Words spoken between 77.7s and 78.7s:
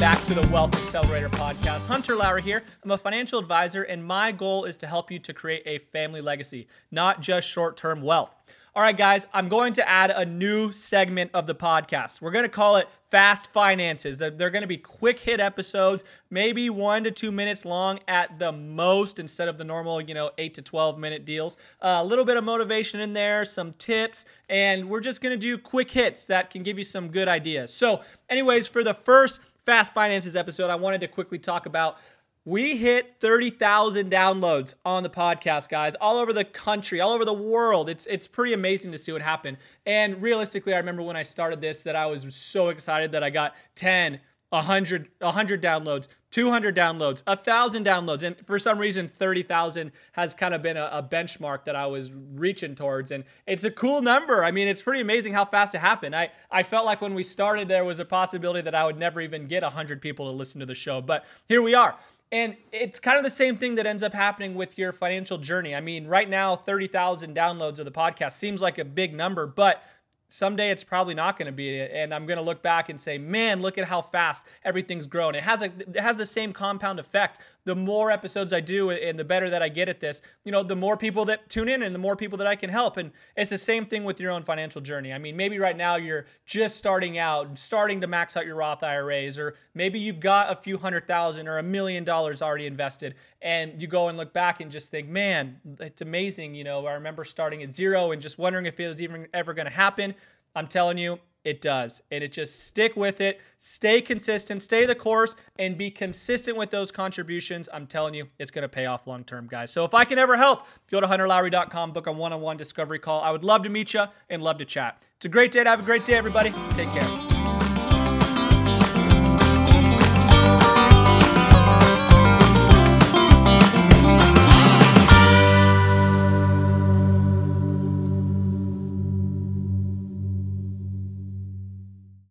more episodes i